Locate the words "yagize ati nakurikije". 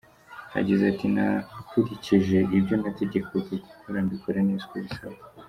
0.57-2.37